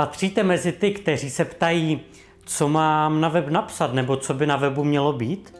Patříte 0.00 0.42
mezi 0.42 0.72
ty, 0.72 0.90
kteří 0.90 1.30
se 1.30 1.44
ptají, 1.44 2.00
co 2.44 2.68
mám 2.68 3.20
na 3.20 3.28
web 3.28 3.48
napsat 3.48 3.94
nebo 3.94 4.16
co 4.16 4.34
by 4.34 4.46
na 4.46 4.56
webu 4.56 4.84
mělo 4.84 5.12
být? 5.12 5.54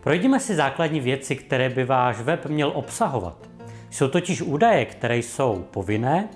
Projdeme 0.00 0.40
si 0.40 0.54
základní 0.54 1.00
věci, 1.00 1.36
které 1.36 1.68
by 1.68 1.84
váš 1.84 2.20
web 2.20 2.46
měl 2.46 2.72
obsahovat. 2.74 3.50
Jsou 3.90 4.08
totiž 4.08 4.42
údaje, 4.42 4.84
které 4.84 5.18
jsou 5.18 5.66
povinné, 5.70 6.28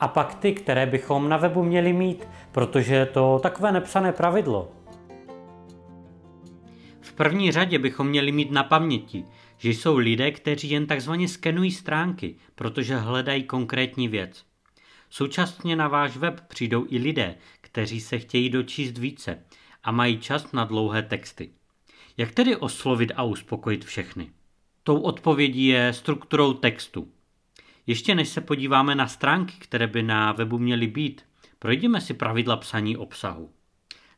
a 0.00 0.08
pak 0.08 0.34
ty, 0.34 0.52
které 0.52 0.86
bychom 0.86 1.28
na 1.28 1.36
webu 1.36 1.62
měli 1.62 1.92
mít, 1.92 2.28
protože 2.52 2.94
je 2.94 3.06
to 3.06 3.38
takové 3.42 3.72
nepsané 3.72 4.12
pravidlo. 4.12 4.68
V 7.00 7.12
první 7.12 7.52
řadě 7.52 7.78
bychom 7.78 8.08
měli 8.08 8.32
mít 8.32 8.50
na 8.50 8.62
paměti, 8.62 9.24
že 9.58 9.70
jsou 9.70 9.96
lidé, 9.96 10.30
kteří 10.30 10.70
jen 10.70 10.86
takzvaně 10.86 11.28
skenují 11.28 11.70
stránky, 11.70 12.36
protože 12.54 12.96
hledají 12.96 13.42
konkrétní 13.42 14.08
věc. 14.08 14.55
Současně 15.16 15.76
na 15.76 15.88
váš 15.88 16.16
web 16.16 16.40
přijdou 16.48 16.86
i 16.88 16.98
lidé, 16.98 17.34
kteří 17.60 18.00
se 18.00 18.18
chtějí 18.18 18.50
dočíst 18.50 18.98
více 18.98 19.44
a 19.84 19.92
mají 19.92 20.18
čas 20.18 20.52
na 20.52 20.64
dlouhé 20.64 21.02
texty. 21.02 21.50
Jak 22.16 22.32
tedy 22.32 22.56
oslovit 22.56 23.12
a 23.16 23.22
uspokojit 23.22 23.84
všechny? 23.84 24.30
Tou 24.82 25.00
odpovědí 25.00 25.66
je 25.66 25.92
strukturou 25.92 26.52
textu. 26.52 27.08
Ještě 27.86 28.14
než 28.14 28.28
se 28.28 28.40
podíváme 28.40 28.94
na 28.94 29.08
stránky, 29.08 29.54
které 29.58 29.86
by 29.86 30.02
na 30.02 30.32
webu 30.32 30.58
měly 30.58 30.86
být, 30.86 31.24
projdeme 31.58 32.00
si 32.00 32.14
pravidla 32.14 32.56
psaní 32.56 32.96
obsahu. 32.96 33.50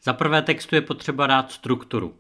Za 0.03 0.13
prvé 0.13 0.43
textu 0.43 0.75
je 0.75 0.81
potřeba 0.81 1.27
dát 1.27 1.53
strukturu. 1.53 2.19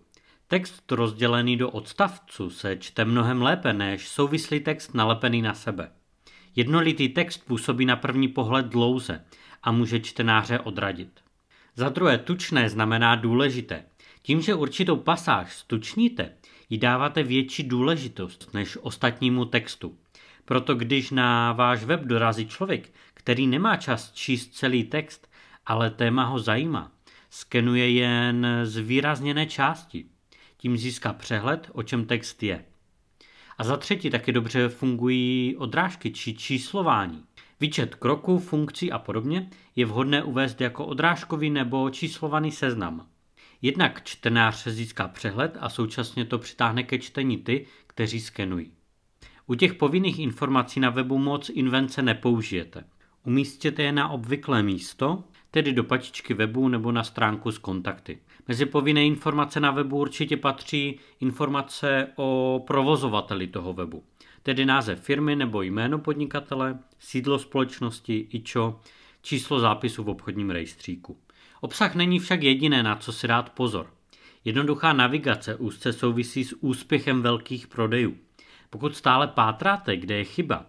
Text 0.48 0.92
rozdělený 0.92 1.56
do 1.56 1.70
odstavců 1.70 2.50
se 2.50 2.76
čte 2.76 3.04
mnohem 3.04 3.42
lépe 3.42 3.72
než 3.72 4.08
souvislý 4.08 4.60
text 4.60 4.94
nalepený 4.94 5.42
na 5.42 5.54
sebe. 5.54 5.90
Jednolitý 6.58 7.08
text 7.08 7.44
působí 7.46 7.84
na 7.84 7.96
první 7.96 8.28
pohled 8.28 8.66
dlouze 8.66 9.24
a 9.62 9.72
může 9.72 10.00
čtenáře 10.00 10.58
odradit. 10.58 11.20
Za 11.76 11.88
druhé, 11.88 12.18
tučné 12.18 12.68
znamená 12.68 13.16
důležité. 13.16 13.84
Tím, 14.22 14.40
že 14.40 14.54
určitou 14.54 14.96
pasáž 14.96 15.56
stučníte, 15.56 16.32
jí 16.70 16.78
dáváte 16.78 17.22
větší 17.22 17.62
důležitost 17.62 18.50
než 18.54 18.78
ostatnímu 18.80 19.44
textu. 19.44 19.98
Proto 20.44 20.74
když 20.74 21.10
na 21.10 21.52
váš 21.52 21.84
web 21.84 22.00
dorazí 22.00 22.46
člověk, 22.46 22.92
který 23.14 23.46
nemá 23.46 23.76
čas 23.76 24.12
číst 24.12 24.54
celý 24.54 24.84
text, 24.84 25.30
ale 25.66 25.90
téma 25.90 26.24
ho 26.24 26.38
zajímá, 26.38 26.92
skenuje 27.30 27.90
jen 27.90 28.46
zvýrazněné 28.62 29.46
části. 29.46 30.04
Tím 30.56 30.76
získá 30.76 31.12
přehled, 31.12 31.70
o 31.72 31.82
čem 31.82 32.06
text 32.06 32.42
je. 32.42 32.64
A 33.58 33.64
za 33.64 33.76
třetí 33.76 34.10
taky 34.10 34.32
dobře 34.32 34.68
fungují 34.68 35.56
odrážky 35.56 36.10
či 36.10 36.34
číslování. 36.34 37.24
Výčet 37.60 37.94
kroků, 37.94 38.38
funkcí 38.38 38.92
a 38.92 38.98
podobně 38.98 39.50
je 39.76 39.86
vhodné 39.86 40.22
uvést 40.22 40.60
jako 40.60 40.86
odrážkový 40.86 41.50
nebo 41.50 41.90
číslovaný 41.90 42.52
seznam. 42.52 43.06
Jednak 43.62 44.04
čtenář 44.04 44.66
získá 44.66 45.08
přehled 45.08 45.56
a 45.60 45.68
současně 45.68 46.24
to 46.24 46.38
přitáhne 46.38 46.82
ke 46.82 46.98
čtení 46.98 47.38
ty, 47.38 47.66
kteří 47.86 48.20
skenují. 48.20 48.72
U 49.46 49.54
těch 49.54 49.74
povinných 49.74 50.18
informací 50.18 50.80
na 50.80 50.90
webu 50.90 51.18
moc 51.18 51.48
invence 51.48 52.02
nepoužijete. 52.02 52.84
Umístěte 53.24 53.82
je 53.82 53.92
na 53.92 54.08
obvyklé 54.08 54.62
místo, 54.62 55.24
tedy 55.50 55.72
do 55.72 55.84
patičky 55.84 56.34
webu 56.34 56.68
nebo 56.68 56.92
na 56.92 57.04
stránku 57.04 57.52
s 57.52 57.58
kontakty. 57.58 58.18
Mezi 58.48 58.66
povinné 58.66 59.06
informace 59.06 59.60
na 59.60 59.70
webu 59.70 59.96
určitě 59.96 60.36
patří 60.36 61.00
informace 61.20 62.08
o 62.16 62.60
provozovateli 62.66 63.46
toho 63.46 63.72
webu, 63.72 64.04
tedy 64.42 64.66
název 64.66 65.00
firmy 65.00 65.36
nebo 65.36 65.62
jméno 65.62 65.98
podnikatele, 65.98 66.78
sídlo 66.98 67.38
společnosti, 67.38 68.28
IČO, 68.30 68.80
číslo 69.22 69.60
zápisu 69.60 70.04
v 70.04 70.08
obchodním 70.08 70.50
rejstříku. 70.50 71.18
Obsah 71.60 71.94
není 71.94 72.18
však 72.18 72.42
jediné, 72.42 72.82
na 72.82 72.96
co 72.96 73.12
si 73.12 73.28
dát 73.28 73.50
pozor. 73.50 73.90
Jednoduchá 74.44 74.92
navigace 74.92 75.56
úzce 75.56 75.92
souvisí 75.92 76.44
s 76.44 76.56
úspěchem 76.60 77.22
velkých 77.22 77.66
prodejů. 77.66 78.16
Pokud 78.70 78.96
stále 78.96 79.26
pátráte, 79.26 79.96
kde 79.96 80.14
je 80.14 80.24
chyba 80.24 80.66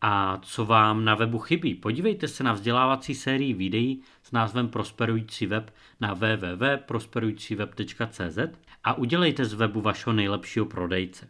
a 0.00 0.38
co 0.42 0.64
vám 0.64 1.04
na 1.04 1.14
webu 1.14 1.38
chybí, 1.38 1.74
podívejte 1.74 2.28
se 2.28 2.44
na 2.44 2.52
vzdělávací 2.52 3.14
sérii 3.14 3.54
videí 3.54 4.02
s 4.22 4.32
názvem 4.32 4.68
Prosperující 4.68 5.46
web 5.46 5.74
na 6.00 6.14
www.prosperujícíweb.cz 6.14 8.38
a 8.84 8.94
udělejte 8.94 9.44
z 9.44 9.52
webu 9.52 9.80
vašeho 9.80 10.14
nejlepšího 10.14 10.66
prodejce. 10.66 11.28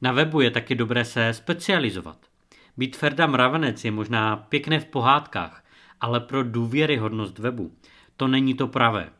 Na 0.00 0.12
webu 0.12 0.40
je 0.40 0.50
taky 0.50 0.74
dobré 0.74 1.04
se 1.04 1.34
specializovat. 1.34 2.18
Být 2.76 2.96
Ferda 2.96 3.26
Mravenec 3.26 3.84
je 3.84 3.90
možná 3.90 4.36
pěkné 4.36 4.80
v 4.80 4.86
pohádkách, 4.86 5.64
ale 6.00 6.20
pro 6.20 6.44
důvěryhodnost 6.44 7.38
webu 7.38 7.76
to 8.16 8.28
není 8.28 8.54
to 8.54 8.68
pravé. 8.68 9.10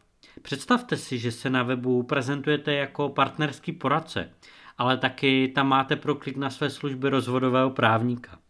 Představte 0.43 0.97
si, 0.97 1.19
že 1.19 1.33
se 1.33 1.51
na 1.51 1.63
webu 1.63 2.03
prezentujete 2.03 2.75
jako 2.75 3.09
partnerský 3.09 3.73
poradce, 3.73 4.31
ale 4.79 4.97
taky 4.97 5.53
tam 5.55 5.69
máte 5.69 5.97
pro 5.97 6.15
klik 6.15 6.37
na 6.37 6.51
své 6.51 6.71
služby 6.71 7.09
rozvodového 7.09 7.71
právníka. 7.71 8.42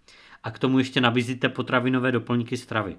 A 0.42 0.50
k 0.50 0.58
tomu 0.58 0.78
ještě 0.78 1.00
nabízíte 1.00 1.48
potravinové 1.48 2.12
doplňky 2.12 2.56
stravy. 2.56 2.96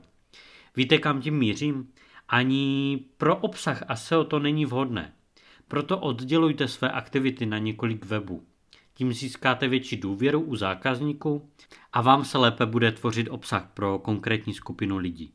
Víte, 0.76 0.98
kam 0.98 1.22
tím 1.22 1.38
mířím? 1.38 1.88
Ani 2.30 3.00
pro 3.18 3.38
obsah 3.38 3.84
a 3.88 3.96
SEO 3.96 4.24
to 4.24 4.40
není 4.40 4.66
vhodné. 4.66 5.14
Proto 5.68 6.00
oddělujte 6.00 6.68
své 6.68 6.92
aktivity 6.92 7.46
na 7.46 7.58
několik 7.58 8.06
webů. 8.06 8.44
Tím 8.94 9.14
získáte 9.14 9.68
větší 9.68 9.98
důvěru 9.98 10.42
u 10.42 10.56
zákazníků 10.56 11.50
a 11.94 12.02
vám 12.02 12.26
se 12.26 12.38
lépe 12.38 12.66
bude 12.66 12.92
tvořit 12.92 13.28
obsah 13.30 13.68
pro 13.74 14.00
konkrétní 14.00 14.54
skupinu 14.54 14.98
lidí. 14.98 15.34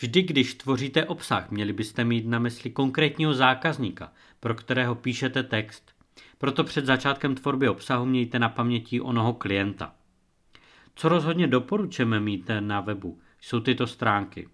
Vždy, 0.00 0.22
když 0.22 0.54
tvoříte 0.54 1.04
obsah, 1.04 1.50
měli 1.50 1.72
byste 1.72 2.04
mít 2.04 2.26
na 2.26 2.38
mysli 2.38 2.70
konkrétního 2.70 3.34
zákazníka, 3.34 4.12
pro 4.40 4.54
kterého 4.54 4.94
píšete 4.94 5.42
text. 5.42 5.92
Proto 6.38 6.64
před 6.64 6.86
začátkem 6.86 7.34
tvorby 7.34 7.68
obsahu 7.68 8.06
mějte 8.06 8.38
na 8.38 8.48
paměti 8.48 9.00
onoho 9.00 9.32
klienta. 9.32 9.94
Co 10.94 11.08
rozhodně 11.08 11.46
doporučujeme 11.46 12.20
mít 12.20 12.50
na 12.60 12.80
webu, 12.80 13.18
jsou 13.40 13.60
tyto 13.60 13.86
stránky. 13.86 14.48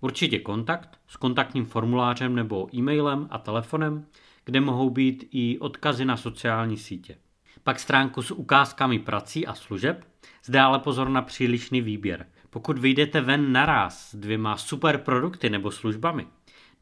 Určitě 0.00 0.38
kontakt 0.38 0.98
s 1.08 1.16
kontaktním 1.16 1.64
formulářem 1.64 2.34
nebo 2.34 2.68
e-mailem 2.74 3.28
a 3.30 3.38
telefonem, 3.38 4.06
kde 4.44 4.60
mohou 4.60 4.90
být 4.90 5.28
i 5.30 5.58
odkazy 5.58 6.04
na 6.04 6.16
sociální 6.16 6.76
sítě. 6.76 7.16
Pak 7.64 7.80
stránku 7.80 8.22
s 8.22 8.30
ukázkami 8.30 8.98
prací 8.98 9.46
a 9.46 9.54
služeb, 9.54 10.04
zde 10.44 10.60
ale 10.60 10.78
pozor 10.78 11.08
na 11.08 11.22
přílišný 11.22 11.80
výběr. 11.80 12.26
Pokud 12.50 12.78
vyjdete 12.78 13.20
ven 13.20 13.52
naraz 13.52 14.10
s 14.10 14.14
dvěma 14.14 14.56
super 14.56 14.98
produkty 14.98 15.50
nebo 15.50 15.70
službami, 15.70 16.26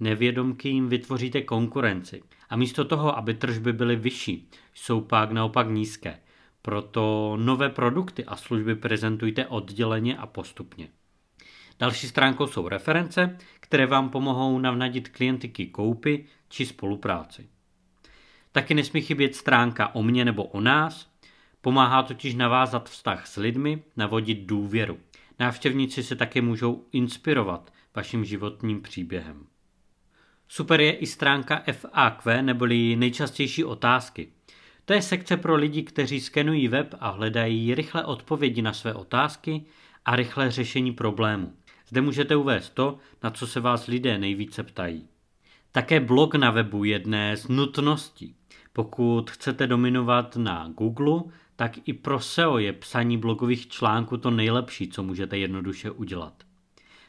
nevědomky 0.01 0.69
jim 0.69 0.89
vytvoříte 0.89 1.43
konkurenci. 1.43 2.23
A 2.51 2.57
místo 2.57 2.85
toho, 2.85 3.19
aby 3.19 3.35
tržby 3.35 3.73
byly 3.73 3.97
vyšší, 3.97 4.49
jsou 4.75 5.01
pak 5.01 5.33
naopak 5.33 5.69
nízké. 5.71 6.19
Proto 6.63 7.37
nové 7.41 7.69
produkty 7.69 8.25
a 8.25 8.37
služby 8.37 8.75
prezentujte 8.75 9.47
odděleně 9.47 10.17
a 10.17 10.27
postupně. 10.27 10.89
Další 11.79 12.09
stránkou 12.09 12.47
jsou 12.47 12.69
reference, 12.69 13.39
které 13.61 13.87
vám 13.87 14.09
pomohou 14.09 14.59
navnadit 14.59 15.09
klienty 15.09 15.49
k 15.49 15.73
koupi 15.73 16.27
či 16.49 16.67
spolupráci. 16.67 17.49
Taky 18.53 18.75
nesmí 18.75 19.01
chybět 19.01 19.35
stránka 19.35 19.95
o 19.95 20.03
mně 20.03 20.25
nebo 20.25 20.45
o 20.45 20.61
nás, 20.61 21.11
pomáhá 21.61 22.03
totiž 22.03 22.35
navázat 22.35 22.91
vztah 22.91 23.27
s 23.27 23.37
lidmi, 23.37 23.83
navodit 23.97 24.39
důvěru. 24.39 24.99
Návštěvníci 25.39 26.03
se 26.03 26.17
také 26.17 26.43
můžou 26.43 26.85
inspirovat 26.93 27.73
vaším 27.95 28.25
životním 28.25 28.83
příběhem. 28.83 29.47
Super 30.49 30.81
je 30.81 30.93
i 30.93 31.07
stránka 31.07 31.63
FAQ 31.73 32.43
neboli 32.43 32.97
nejčastější 32.97 33.65
otázky. 33.65 34.33
To 34.89 34.95
je 34.95 35.03
sekce 35.03 35.37
pro 35.37 35.57
lidi, 35.57 35.83
kteří 35.83 36.21
skenují 36.21 36.69
web 36.69 36.95
a 37.01 37.11
hledají 37.11 37.75
rychle 37.75 38.05
odpovědi 38.05 38.63
na 38.63 38.73
své 38.73 38.95
otázky 38.95 39.65
a 40.05 40.17
rychlé 40.17 40.51
řešení 40.51 40.93
problému. 40.93 41.53
Zde 41.89 42.01
můžete 42.01 42.37
uvést 42.37 42.71
to, 42.71 42.99
na 43.23 43.31
co 43.31 43.47
se 43.47 43.61
vás 43.61 43.87
lidé 43.87 44.19
nejvíce 44.19 44.63
ptají. 44.63 45.09
Také 45.73 46.01
blog 46.01 46.35
na 46.35 46.51
webu 46.51 46.85
je 46.85 46.99
dnes 46.99 47.49
nutností. 47.49 48.35
Pokud 48.73 49.31
chcete 49.31 49.67
dominovat 49.67 50.37
na 50.37 50.69
Google, 50.69 51.23
tak 51.57 51.73
i 51.85 51.93
pro 51.93 52.21
SEO 52.21 52.59
je 52.59 52.73
psaní 52.73 53.19
blogových 53.19 53.69
článků 53.69 54.17
to 54.17 54.31
nejlepší, 54.31 54.89
co 54.89 55.03
můžete 55.03 55.39
jednoduše 55.39 55.91
udělat. 55.91 56.35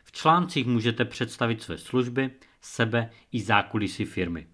V 0.04 0.12
článcích 0.12 0.68
můžete 0.68 1.06
představit 1.06 1.62
své 1.62 1.78
služby, 1.78 2.32
sebe 2.62 3.10
i 3.32 3.42
zákulisy 3.42 4.06
firmy. 4.06 4.48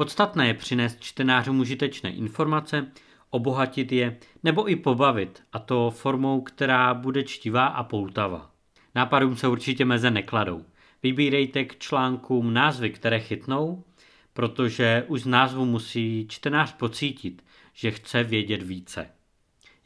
Podstatné 0.00 0.46
je 0.46 0.54
přinést 0.54 1.00
čtenářům 1.00 1.60
užitečné 1.60 2.10
informace, 2.10 2.86
obohatit 3.30 3.92
je 3.92 4.18
nebo 4.42 4.70
i 4.70 4.76
pobavit, 4.76 5.42
a 5.52 5.58
to 5.58 5.90
formou, 5.90 6.40
která 6.40 6.94
bude 6.94 7.24
čtivá 7.24 7.66
a 7.66 7.82
poutavá. 7.82 8.50
Nápadům 8.94 9.36
se 9.36 9.48
určitě 9.48 9.84
meze 9.84 10.10
nekladou. 10.10 10.64
Vybírejte 11.02 11.64
k 11.64 11.78
článkům 11.78 12.54
názvy, 12.54 12.90
které 12.90 13.20
chytnou, 13.20 13.84
protože 14.32 15.04
už 15.08 15.22
z 15.22 15.26
názvu 15.26 15.64
musí 15.64 16.26
čtenář 16.28 16.72
pocítit, 16.72 17.44
že 17.74 17.90
chce 17.90 18.24
vědět 18.24 18.62
více. 18.62 19.10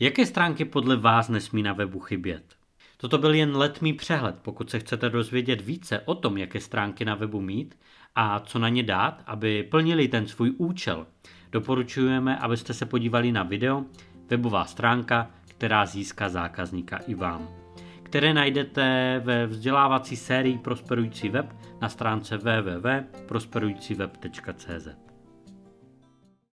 Jaké 0.01 0.27
stránky 0.27 0.65
podle 0.65 0.97
vás 0.97 1.29
nesmí 1.29 1.63
na 1.63 1.73
webu 1.73 2.01
chybět? 2.01 2.57
Toto 2.97 3.19
byl 3.19 3.35
jen 3.35 3.57
letmý 3.57 3.93
přehled. 3.93 4.37
Pokud 4.43 4.71
se 4.71 4.79
chcete 4.79 5.11
dozvědět 5.11 5.61
více 5.61 6.01
o 6.01 6.15
tom, 6.15 6.39
jaké 6.39 6.61
stránky 6.61 7.05
na 7.05 7.15
webu 7.15 7.41
mít 7.41 7.79
a 8.15 8.41
co 8.41 8.59
na 8.59 8.69
ně 8.69 8.83
dát, 8.83 9.23
aby 9.27 9.63
plnili 9.63 10.09
ten 10.09 10.27
svůj 10.27 10.53
účel, 10.59 11.07
doporučujeme, 11.53 12.39
abyste 12.39 12.75
se 12.75 12.87
podívali 12.87 13.33
na 13.33 13.43
video 13.43 13.85
webová 14.31 14.65
stránka, 14.65 15.31
která 15.49 15.87
získá 15.87 16.29
zákazníka 16.29 16.97
i 16.97 17.15
vám, 17.15 17.49
které 18.03 18.35
najdete 18.35 19.21
ve 19.25 19.47
vzdělávací 19.47 20.17
sérii 20.17 20.59
Prosperující 20.59 21.29
web 21.29 21.47
na 21.81 21.89
stránce 21.89 22.37
www.prosperujícíweb.cz. 22.37 25.04